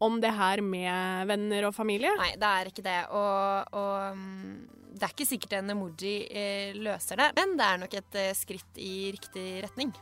om 0.00 0.22
det 0.22 0.30
her 0.32 0.62
med 0.64 1.26
venner 1.28 1.66
og 1.68 1.74
familie? 1.76 2.14
Nei, 2.22 2.36
det 2.38 2.58
er 2.60 2.70
ikke 2.70 2.86
det. 2.86 3.00
Og, 3.12 3.74
og 3.76 4.14
mm, 4.16 4.79
det 4.90 5.06
er 5.06 5.12
ikke 5.14 5.28
sikkert 5.28 5.58
en 5.58 5.74
emoji 5.74 6.14
eh, 6.26 6.76
løser 6.76 7.20
det, 7.20 7.30
men 7.38 7.56
det 7.58 7.66
er 7.66 7.82
nok 7.82 7.98
et 8.00 8.18
eh, 8.18 8.32
skritt 8.36 8.80
i 8.80 8.94
riktig 9.14 9.46
retning. 9.64 9.92